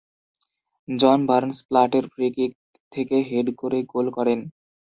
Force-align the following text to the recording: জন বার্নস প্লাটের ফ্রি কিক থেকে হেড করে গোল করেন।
জন 0.87 1.19
বার্নস 1.29 1.59
প্লাটের 1.67 2.05
ফ্রি 2.13 2.27
কিক 2.35 2.51
থেকে 2.91 3.17
হেড 3.29 3.47
করে 3.61 3.79
গোল 3.93 4.07
করেন। 4.17 4.39